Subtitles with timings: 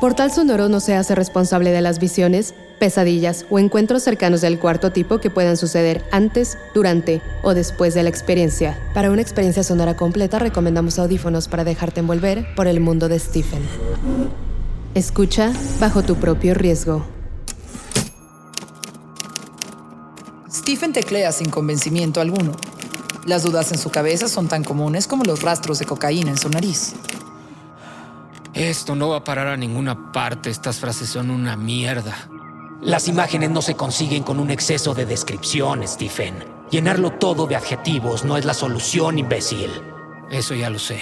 [0.00, 4.92] Portal Sonoro no se hace responsable de las visiones, pesadillas o encuentros cercanos del cuarto
[4.92, 8.78] tipo que puedan suceder antes, durante o después de la experiencia.
[8.94, 13.62] Para una experiencia sonora completa recomendamos audífonos para dejarte envolver por el mundo de Stephen.
[14.94, 17.04] Escucha bajo tu propio riesgo.
[20.48, 22.52] Stephen teclea sin convencimiento alguno.
[23.26, 26.48] Las dudas en su cabeza son tan comunes como los rastros de cocaína en su
[26.50, 26.94] nariz.
[28.58, 30.50] Esto no va a parar a ninguna parte.
[30.50, 32.28] Estas frases son una mierda.
[32.82, 36.44] Las imágenes no se consiguen con un exceso de descripción, Stephen.
[36.68, 39.70] Llenarlo todo de adjetivos no es la solución, imbécil.
[40.28, 40.98] Eso ya lo sé.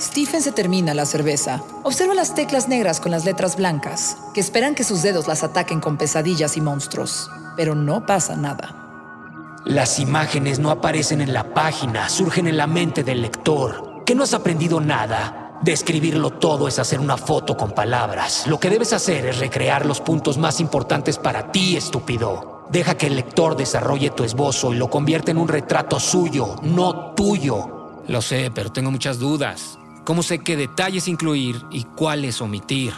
[0.00, 1.62] Stephen se termina la cerveza.
[1.82, 5.80] Observa las teclas negras con las letras blancas, que esperan que sus dedos las ataquen
[5.80, 7.30] con pesadillas y monstruos.
[7.58, 9.60] Pero no pasa nada.
[9.66, 14.02] Las imágenes no aparecen en la página, surgen en la mente del lector.
[14.06, 15.49] ¿Que no has aprendido nada?
[15.62, 18.46] Describirlo todo es hacer una foto con palabras.
[18.46, 22.64] Lo que debes hacer es recrear los puntos más importantes para ti, estúpido.
[22.70, 27.12] Deja que el lector desarrolle tu esbozo y lo convierta en un retrato suyo, no
[27.14, 28.02] tuyo.
[28.08, 29.78] Lo sé, pero tengo muchas dudas.
[30.04, 32.94] ¿Cómo sé qué detalles incluir y cuáles omitir?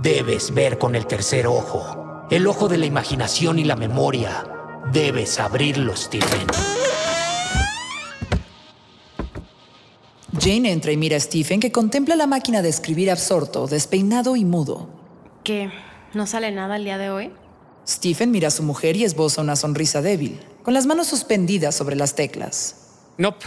[0.00, 4.44] Debes ver con el tercer ojo, el ojo de la imaginación y la memoria.
[4.92, 6.46] Debes abrirlo, Stephen.
[10.40, 14.44] Jane entra y mira a Stephen que contempla la máquina de escribir absorto, despeinado y
[14.44, 14.88] mudo.
[15.42, 15.70] ¿Qué?
[16.14, 17.32] ¿No sale nada el día de hoy?
[17.86, 21.96] Stephen mira a su mujer y esboza una sonrisa débil, con las manos suspendidas sobre
[21.96, 22.76] las teclas.
[23.16, 23.46] Nope.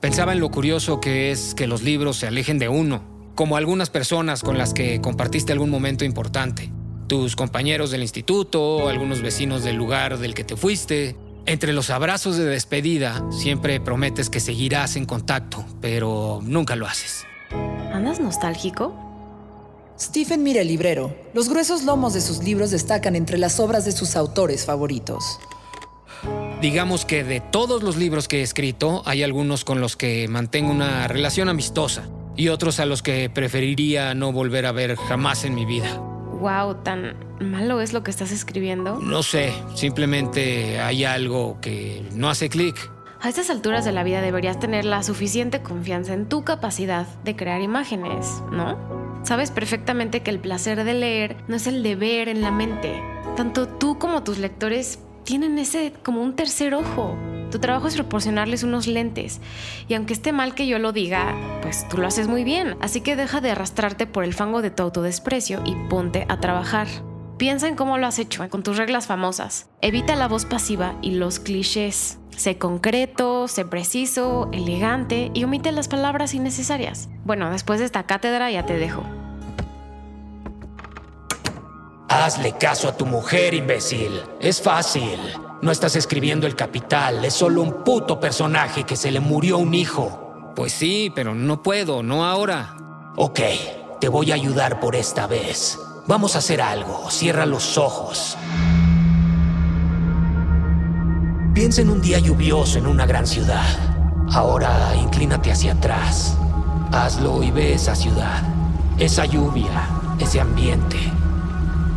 [0.00, 3.02] Pensaba en lo curioso que es que los libros se alejen de uno,
[3.34, 6.72] como algunas personas con las que compartiste algún momento importante.
[7.06, 11.16] Tus compañeros del instituto, algunos vecinos del lugar del que te fuiste,
[11.46, 17.24] entre los abrazos de despedida, siempre prometes que seguirás en contacto, pero nunca lo haces.
[17.92, 18.94] ¿Andas nostálgico?
[19.98, 21.16] Stephen mira el librero.
[21.32, 25.38] Los gruesos lomos de sus libros destacan entre las obras de sus autores favoritos.
[26.60, 30.70] Digamos que de todos los libros que he escrito, hay algunos con los que mantengo
[30.70, 35.54] una relación amistosa y otros a los que preferiría no volver a ver jamás en
[35.54, 36.15] mi vida.
[36.40, 38.98] Wow, tan malo es lo que estás escribiendo.
[39.00, 42.90] No sé, simplemente hay algo que no hace clic.
[43.20, 47.34] A estas alturas de la vida deberías tener la suficiente confianza en tu capacidad de
[47.34, 48.78] crear imágenes, ¿no?
[49.24, 53.02] Sabes perfectamente que el placer de leer no es el de ver en la mente.
[53.36, 57.16] Tanto tú como tus lectores tienen ese como un tercer ojo.
[57.50, 59.40] Tu trabajo es proporcionarles unos lentes.
[59.88, 62.76] Y aunque esté mal que yo lo diga, pues tú lo haces muy bien.
[62.80, 66.88] Así que deja de arrastrarte por el fango de tu autodesprecio y ponte a trabajar.
[67.38, 69.68] Piensa en cómo lo has hecho, con tus reglas famosas.
[69.82, 72.18] Evita la voz pasiva y los clichés.
[72.34, 77.08] Sé concreto, sé preciso, elegante y omite las palabras innecesarias.
[77.24, 79.02] Bueno, después de esta cátedra ya te dejo.
[82.08, 84.22] Hazle caso a tu mujer, imbécil.
[84.40, 85.18] Es fácil.
[85.62, 89.74] No estás escribiendo el capital, es solo un puto personaje que se le murió un
[89.74, 90.52] hijo.
[90.54, 92.76] Pues sí, pero no puedo, no ahora.
[93.16, 93.40] Ok,
[94.00, 95.78] te voy a ayudar por esta vez.
[96.06, 98.36] Vamos a hacer algo, cierra los ojos.
[101.54, 103.64] Piensa en un día lluvioso en una gran ciudad.
[104.32, 106.36] Ahora inclínate hacia atrás.
[106.92, 108.42] Hazlo y ve esa ciudad,
[108.98, 110.98] esa lluvia, ese ambiente.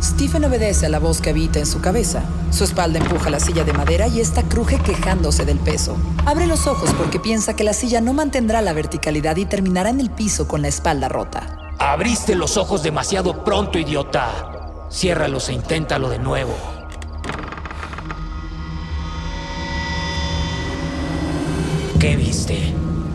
[0.02, 2.22] Stephen obedece a la voz que habita en su cabeza.
[2.50, 5.96] Su espalda empuja la silla de madera y esta cruje quejándose del peso.
[6.24, 10.00] Abre los ojos porque piensa que la silla no mantendrá la verticalidad y terminará en
[10.00, 11.58] el piso con la espalda rota.
[11.78, 14.86] Abriste los ojos demasiado pronto, idiota.
[14.90, 16.54] Ciérralos e inténtalo de nuevo.
[21.98, 22.72] ¿Qué viste?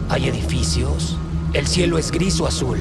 [0.10, 1.18] ¿Hay edificios?
[1.54, 2.80] ¿El cielo es gris o azul?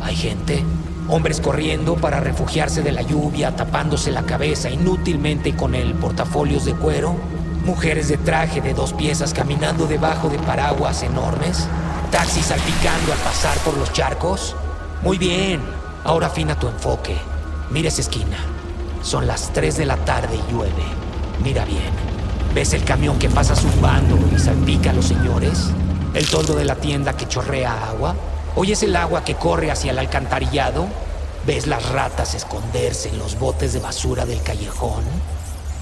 [0.00, 0.64] ¿Hay gente?
[1.08, 6.74] Hombres corriendo para refugiarse de la lluvia, tapándose la cabeza inútilmente con el portafolios de
[6.74, 7.16] cuero.
[7.64, 11.66] Mujeres de traje de dos piezas caminando debajo de paraguas enormes.
[12.10, 14.56] Taxis salpicando al pasar por los charcos.
[15.02, 15.60] Muy bien,
[16.04, 17.16] ahora afina tu enfoque.
[17.70, 18.38] Mira esa esquina.
[19.02, 20.84] Son las 3 de la tarde y llueve.
[21.42, 21.90] Mira bien.
[22.54, 25.70] ¿Ves el camión que pasa zumbando y salpica a los señores?
[26.14, 28.14] ¿El toldo de la tienda que chorrea agua?
[28.54, 30.86] ¿Oyes el agua que corre hacia el alcantarillado?
[31.46, 35.04] ¿Ves las ratas esconderse en los botes de basura del callejón?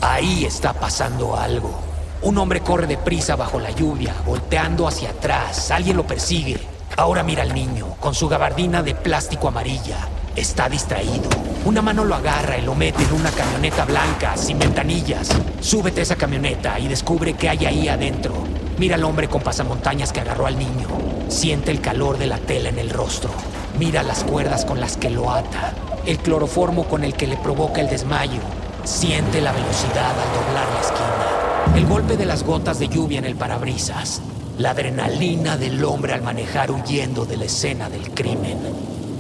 [0.00, 1.80] Ahí está pasando algo.
[2.22, 5.72] Un hombre corre deprisa bajo la lluvia, volteando hacia atrás.
[5.72, 6.60] Alguien lo persigue.
[6.96, 10.06] Ahora mira al niño, con su gabardina de plástico amarilla.
[10.36, 11.28] Está distraído.
[11.64, 15.28] Una mano lo agarra y lo mete en una camioneta blanca, sin ventanillas.
[15.60, 18.32] Súbete a esa camioneta y descubre qué hay ahí adentro.
[18.78, 21.09] Mira al hombre con pasamontañas que agarró al niño.
[21.30, 23.30] Siente el calor de la tela en el rostro.
[23.78, 25.72] Mira las cuerdas con las que lo ata.
[26.04, 28.40] El cloroformo con el que le provoca el desmayo.
[28.82, 31.76] Siente la velocidad al doblar la esquina.
[31.76, 34.20] El golpe de las gotas de lluvia en el parabrisas.
[34.58, 38.58] La adrenalina del hombre al manejar huyendo de la escena del crimen.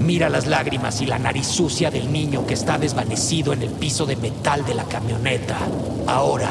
[0.00, 4.04] Mira las lágrimas y la nariz sucia del niño que está desvanecido en el piso
[4.04, 5.58] de metal de la camioneta.
[6.08, 6.50] Ahora,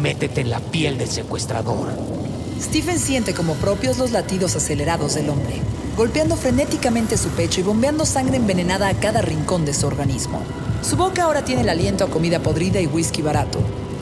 [0.00, 2.13] métete en la piel del secuestrador.
[2.60, 5.60] Stephen siente como propios los latidos acelerados del hombre,
[5.96, 10.40] golpeando frenéticamente su pecho y bombeando sangre envenenada a cada rincón de su organismo.
[10.82, 13.58] Su boca ahora tiene el aliento a comida podrida y whisky barato.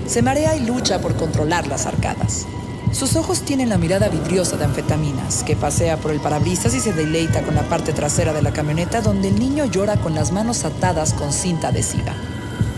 [0.06, 2.46] Se marea y lucha por controlar las arcadas.
[2.92, 6.92] Sus ojos tienen la mirada vidriosa de anfetaminas, que pasea por el parabrisas y se
[6.92, 10.64] deleita con la parte trasera de la camioneta donde el niño llora con las manos
[10.66, 12.14] atadas con cinta adhesiva.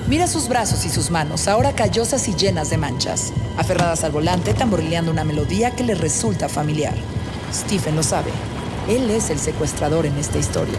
[0.06, 4.52] Mira sus brazos y sus manos, ahora callosas y llenas de manchas, aferradas al volante,
[4.52, 6.92] tamborileando una melodía que le resulta familiar.
[7.50, 8.30] Stephen lo sabe.
[8.86, 10.78] Él es el secuestrador en esta historia.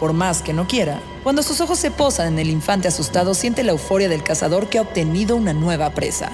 [0.00, 3.62] Por más que no quiera, cuando sus ojos se posan en el infante asustado, siente
[3.64, 6.32] la euforia del cazador que ha obtenido una nueva presa.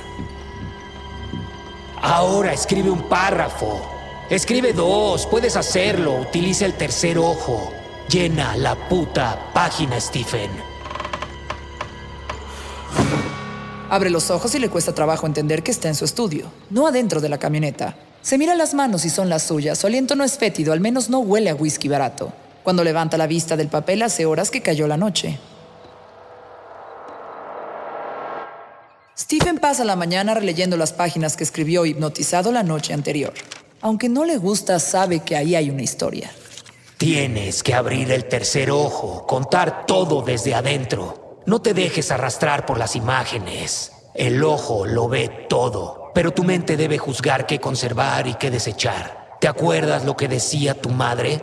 [2.01, 3.83] Ahora escribe un párrafo.
[4.31, 6.21] Escribe dos, puedes hacerlo.
[6.21, 7.73] Utiliza el tercer ojo.
[8.09, 10.70] Llena la puta página, Stephen.
[13.91, 17.21] Abre los ojos y le cuesta trabajo entender que está en su estudio, no adentro
[17.21, 17.97] de la camioneta.
[18.23, 19.79] Se mira las manos y son las suyas.
[19.79, 22.33] Su aliento no es fétido, al menos no huele a whisky barato.
[22.63, 25.41] Cuando levanta la vista del papel hace horas que cayó la noche.
[29.19, 33.35] Stephen pasa la mañana releyendo las páginas que escribió hipnotizado la noche anterior.
[33.81, 36.31] Aunque no le gusta, sabe que ahí hay una historia.
[36.97, 41.30] Tienes que abrir el tercer ojo, contar todo desde adentro.
[41.47, 43.93] No te dejes arrastrar por las imágenes.
[44.15, 49.39] El ojo lo ve todo, pero tu mente debe juzgar qué conservar y qué desechar.
[49.41, 51.43] ¿Te acuerdas lo que decía tu madre?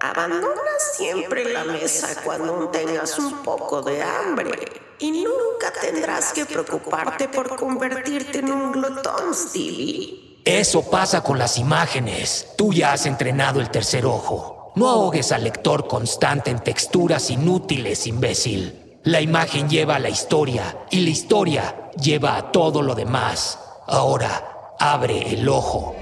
[0.00, 0.56] Abandona
[0.96, 4.50] siempre la mesa cuando tengas un poco de hambre
[4.98, 10.40] y nunca tendrás que preocuparte por convertirte en un glotón, Stevie.
[10.44, 12.48] Eso pasa con las imágenes.
[12.56, 14.72] Tú ya has entrenado el tercer ojo.
[14.74, 18.79] No ahogues al lector constante en texturas inútiles, imbécil.
[19.04, 23.58] La imagen lleva a la historia y la historia lleva a todo lo demás.
[23.86, 25.96] Ahora, abre el ojo.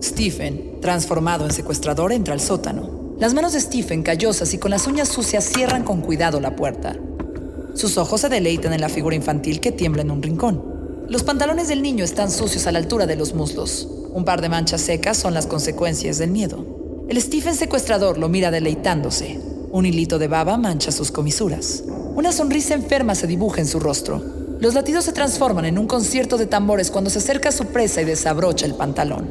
[0.00, 3.16] Stephen, transformado en secuestrador, entra al sótano.
[3.18, 6.96] Las manos de Stephen, callosas y con las uñas sucias, cierran con cuidado la puerta.
[7.74, 10.62] Sus ojos se deleitan en la figura infantil que tiembla en un rincón.
[11.08, 13.88] Los pantalones del niño están sucios a la altura de los muslos.
[14.14, 16.64] Un par de manchas secas son las consecuencias del miedo.
[17.08, 19.40] El Stephen secuestrador lo mira deleitándose.
[19.72, 21.82] Un hilito de baba mancha sus comisuras.
[22.14, 24.22] Una sonrisa enferma se dibuja en su rostro.
[24.60, 28.02] Los latidos se transforman en un concierto de tambores cuando se acerca a su presa
[28.02, 29.28] y desabrocha el pantalón.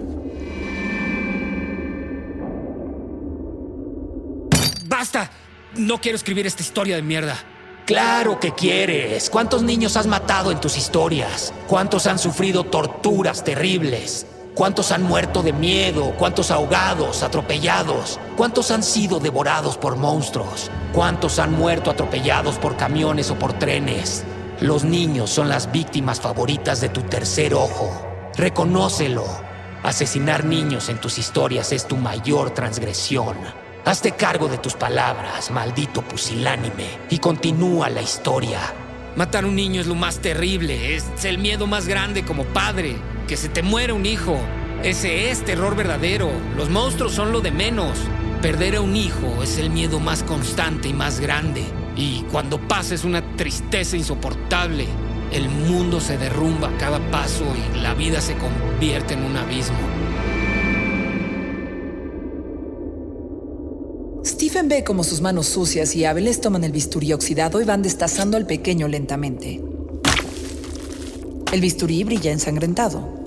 [4.86, 5.32] ¡Basta!
[5.78, 7.38] No quiero escribir esta historia de mierda.
[7.86, 9.30] Claro que quieres.
[9.30, 11.54] ¿Cuántos niños has matado en tus historias?
[11.68, 14.26] ¿Cuántos han sufrido torturas terribles?
[14.56, 16.14] ¿Cuántos han muerto de miedo?
[16.16, 18.20] ¿Cuántos ahogados, atropellados?
[18.38, 20.70] ¿Cuántos han sido devorados por monstruos?
[20.94, 24.24] ¿Cuántos han muerto atropellados por camiones o por trenes?
[24.62, 27.90] Los niños son las víctimas favoritas de tu tercer ojo.
[28.36, 29.26] Reconócelo.
[29.82, 33.36] Asesinar niños en tus historias es tu mayor transgresión.
[33.86, 38.60] Hazte cargo de tus palabras, maldito pusilánime, y continúa la historia.
[39.16, 42.96] Matar a un niño es lo más terrible, es el miedo más grande como padre,
[43.28, 44.40] que se te muera un hijo.
[44.82, 48.00] Ese es terror verdadero, los monstruos son lo de menos.
[48.42, 51.64] Perder a un hijo es el miedo más constante y más grande.
[51.96, 54.88] Y cuando pasa es una tristeza insoportable.
[55.32, 59.78] El mundo se derrumba a cada paso y la vida se convierte en un abismo.
[64.44, 68.36] Stephen ve como sus manos sucias y hábiles toman el bisturí oxidado y van destazando
[68.36, 69.64] al pequeño lentamente.
[71.54, 73.24] El bisturí brilla ensangrentado.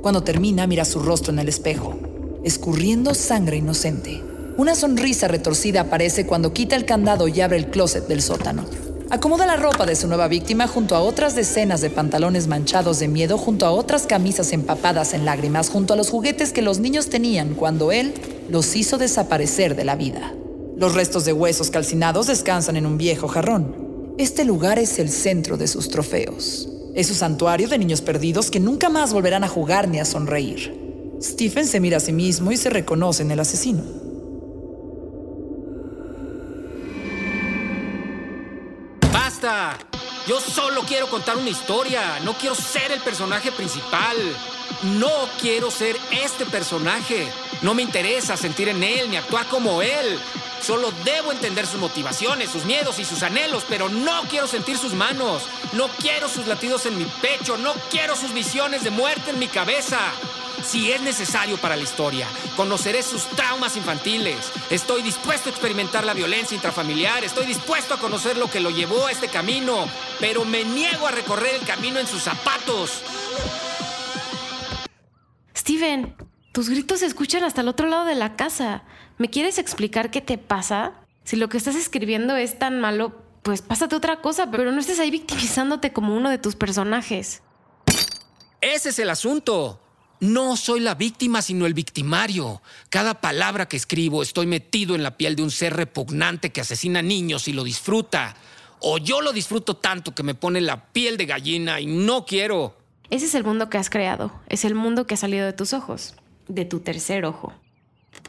[0.00, 1.98] Cuando termina, mira su rostro en el espejo,
[2.44, 4.22] escurriendo sangre inocente.
[4.56, 8.64] Una sonrisa retorcida aparece cuando quita el candado y abre el closet del sótano.
[9.14, 13.06] Acomoda la ropa de su nueva víctima junto a otras decenas de pantalones manchados de
[13.06, 17.10] miedo, junto a otras camisas empapadas en lágrimas, junto a los juguetes que los niños
[17.10, 18.12] tenían cuando él
[18.48, 20.34] los hizo desaparecer de la vida.
[20.76, 23.76] Los restos de huesos calcinados descansan en un viejo jarrón.
[24.18, 26.68] Este lugar es el centro de sus trofeos.
[26.96, 31.16] Es su santuario de niños perdidos que nunca más volverán a jugar ni a sonreír.
[31.22, 34.03] Stephen se mira a sí mismo y se reconoce en el asesino.
[40.26, 42.18] Yo solo quiero contar una historia.
[42.20, 44.16] No quiero ser el personaje principal.
[44.84, 47.30] No quiero ser este personaje.
[47.60, 50.18] No me interesa sentir en él ni actuar como él.
[50.62, 54.94] Solo debo entender sus motivaciones, sus miedos y sus anhelos, pero no quiero sentir sus
[54.94, 55.42] manos.
[55.74, 57.58] No quiero sus latidos en mi pecho.
[57.58, 59.98] No quiero sus visiones de muerte en mi cabeza.
[60.64, 64.50] Si es necesario para la historia, conoceré sus traumas infantiles.
[64.70, 67.22] Estoy dispuesto a experimentar la violencia intrafamiliar.
[67.22, 69.86] Estoy dispuesto a conocer lo que lo llevó a este camino.
[70.20, 73.02] Pero me niego a recorrer el camino en sus zapatos.
[75.54, 76.16] Steven,
[76.52, 78.84] tus gritos se escuchan hasta el otro lado de la casa.
[79.18, 80.94] ¿Me quieres explicar qué te pasa?
[81.24, 84.98] Si lo que estás escribiendo es tan malo, pues pásate otra cosa, pero no estés
[84.98, 87.42] ahí victimizándote como uno de tus personajes.
[88.62, 89.83] Ese es el asunto.
[90.20, 92.62] No soy la víctima, sino el victimario.
[92.88, 97.02] Cada palabra que escribo estoy metido en la piel de un ser repugnante que asesina
[97.02, 98.34] niños y lo disfruta.
[98.80, 102.76] O yo lo disfruto tanto que me pone la piel de gallina y no quiero.
[103.10, 104.32] Ese es el mundo que has creado.
[104.48, 106.14] Es el mundo que ha salido de tus ojos.
[106.48, 107.52] De tu tercer ojo.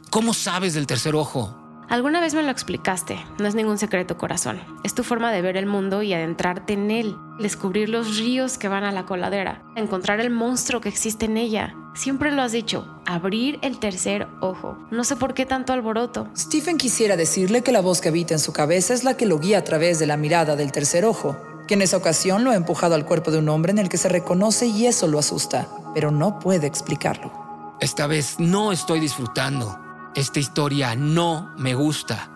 [0.10, 1.65] ¿Cómo sabes del tercer ojo?
[1.88, 4.60] Alguna vez me lo explicaste, no es ningún secreto corazón.
[4.84, 8.68] Es tu forma de ver el mundo y adentrarte en él, descubrir los ríos que
[8.68, 11.75] van a la coladera, encontrar el monstruo que existe en ella.
[11.94, 14.77] Siempre lo has dicho, abrir el tercer ojo.
[14.89, 16.27] No sé por qué tanto alboroto.
[16.36, 19.39] Stephen quisiera decirle que la voz que habita en su cabeza es la que lo
[19.39, 21.38] guía a través de la mirada del tercer ojo,
[21.68, 23.98] que en esa ocasión lo ha empujado al cuerpo de un hombre en el que
[23.98, 27.32] se reconoce y eso lo asusta, pero no puede explicarlo.
[27.80, 29.85] Esta vez no estoy disfrutando.
[30.16, 32.30] Esta historia no me gusta.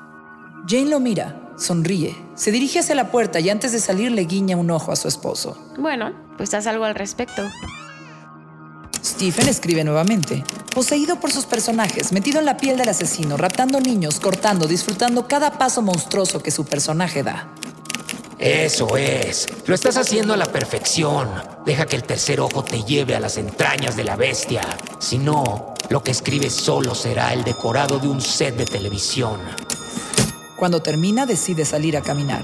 [0.68, 4.58] Jane lo mira, sonríe, se dirige hacia la puerta y antes de salir le guiña
[4.58, 5.58] un ojo a su esposo.
[5.78, 7.50] Bueno, pues haz algo al respecto.
[9.02, 10.44] Stephen escribe nuevamente,
[10.76, 15.58] poseído por sus personajes, metido en la piel del asesino, raptando niños, cortando, disfrutando cada
[15.58, 17.54] paso monstruoso que su personaje da.
[18.40, 19.48] Eso es.
[19.66, 21.30] Lo estás haciendo a la perfección.
[21.66, 24.62] Deja que el tercer ojo te lleve a las entrañas de la bestia.
[25.00, 29.40] Si no, lo que escribes solo será el decorado de un set de televisión.
[30.56, 32.44] Cuando termina, decide salir a caminar.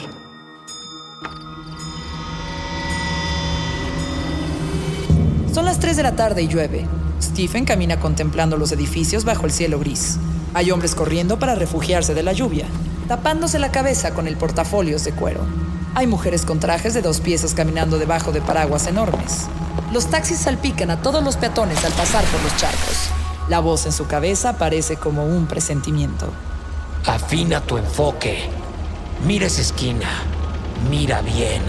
[5.54, 6.88] Son las 3 de la tarde y llueve.
[7.22, 10.18] Stephen camina contemplando los edificios bajo el cielo gris.
[10.54, 12.66] Hay hombres corriendo para refugiarse de la lluvia,
[13.08, 15.42] tapándose la cabeza con el portafolios de cuero.
[15.94, 19.46] Hay mujeres con trajes de dos piezas caminando debajo de paraguas enormes.
[19.94, 23.15] Los taxis salpican a todos los peatones al pasar por los charcos.
[23.48, 26.32] La voz en su cabeza parece como un presentimiento.
[27.06, 28.50] Afina tu enfoque.
[29.28, 30.10] Mira esa esquina.
[30.90, 31.62] Mira bien.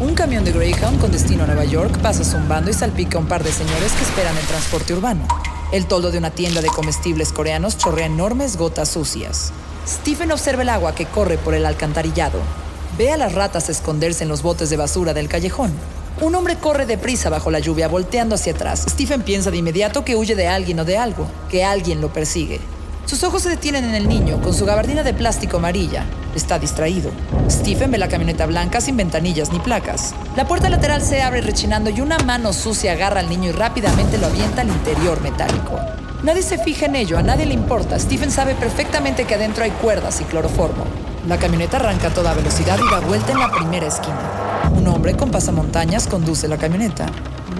[0.00, 3.28] Un camión de Greyhound con destino a Nueva York pasa zumbando y salpica a un
[3.28, 5.26] par de señores que esperan el transporte urbano.
[5.70, 9.52] El toldo de una tienda de comestibles coreanos chorrea enormes gotas sucias.
[9.86, 12.40] Stephen observa el agua que corre por el alcantarillado.
[12.96, 15.72] Ve a las ratas esconderse en los botes de basura del callejón.
[16.20, 18.84] Un hombre corre deprisa bajo la lluvia, volteando hacia atrás.
[18.88, 22.60] Stephen piensa de inmediato que huye de alguien o de algo, que alguien lo persigue.
[23.06, 26.04] Sus ojos se detienen en el niño, con su gabardina de plástico amarilla.
[26.34, 27.12] Está distraído.
[27.48, 30.12] Stephen ve la camioneta blanca sin ventanillas ni placas.
[30.36, 34.18] La puerta lateral se abre rechinando y una mano sucia agarra al niño y rápidamente
[34.18, 35.78] lo avienta al interior metálico.
[36.24, 37.96] Nadie se fija en ello, a nadie le importa.
[37.96, 40.84] Stephen sabe perfectamente que adentro hay cuerdas y cloroformo.
[41.28, 44.47] La camioneta arranca a toda velocidad y da vuelta en la primera esquina.
[44.88, 47.04] Un hombre con pasamontañas conduce la camioneta.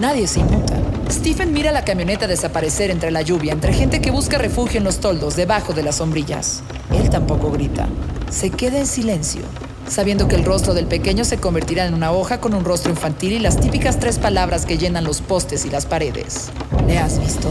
[0.01, 0.75] Nadie se inmuta.
[1.11, 4.99] Stephen mira la camioneta desaparecer entre la lluvia, entre gente que busca refugio en los
[4.99, 6.63] toldos, debajo de las sombrillas.
[6.91, 7.87] Él tampoco grita.
[8.31, 9.43] Se queda en silencio,
[9.87, 13.33] sabiendo que el rostro del pequeño se convertirá en una hoja con un rostro infantil
[13.33, 16.49] y las típicas tres palabras que llenan los postes y las paredes.
[16.87, 17.47] ¿Le has visto?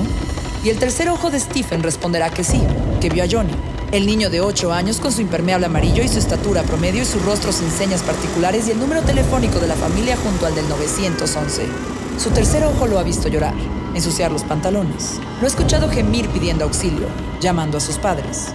[0.64, 2.60] Y el tercer ojo de Stephen responderá que sí,
[3.00, 3.54] que vio a Johnny.
[3.90, 7.20] El niño de 8 años con su impermeable amarillo y su estatura promedio y su
[7.20, 11.62] rostro sin señas particulares y el número telefónico de la familia junto al del 911.
[12.18, 13.54] Su tercer ojo lo ha visto llorar,
[13.94, 15.18] ensuciar los pantalones.
[15.40, 17.06] Lo ha escuchado gemir pidiendo auxilio,
[17.40, 18.48] llamando a sus padres.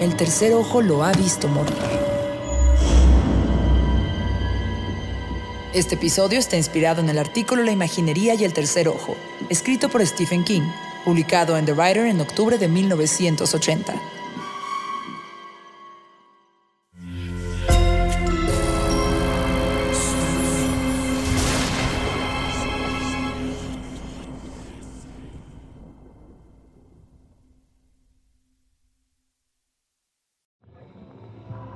[0.00, 1.72] El tercer ojo lo ha visto morir.
[5.72, 9.14] Este episodio está inspirado en el artículo La imaginería y el tercer ojo,
[9.50, 10.68] escrito por Stephen King,
[11.04, 14.19] publicado en The Writer en octubre de 1980.